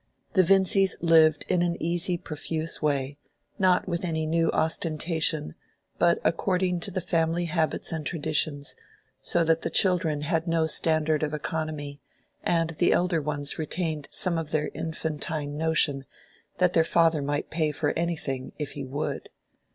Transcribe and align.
The 0.33 0.41
Vincys 0.41 0.97
lived 1.03 1.45
in 1.47 1.61
an 1.61 1.77
easy 1.79 2.17
profuse 2.17 2.81
way, 2.81 3.19
not 3.59 3.87
with 3.87 4.03
any 4.03 4.25
new 4.25 4.49
ostentation, 4.49 5.53
but 5.99 6.17
according 6.23 6.79
to 6.79 6.89
the 6.89 7.01
family 7.01 7.45
habits 7.45 7.91
and 7.91 8.03
traditions, 8.03 8.73
so 9.19 9.43
that 9.43 9.61
the 9.61 9.69
children 9.69 10.21
had 10.21 10.47
no 10.47 10.65
standard 10.65 11.21
of 11.21 11.35
economy, 11.35 12.01
and 12.43 12.71
the 12.71 12.91
elder 12.91 13.21
ones 13.21 13.59
retained 13.59 14.07
some 14.09 14.39
of 14.39 14.49
their 14.49 14.69
infantine 14.73 15.55
notion 15.55 16.05
that 16.57 16.73
their 16.73 16.83
father 16.83 17.21
might 17.21 17.51
pay 17.51 17.71
for 17.71 17.91
anything 17.91 18.53
if 18.57 18.71
he 18.71 18.83
would. 18.83 19.29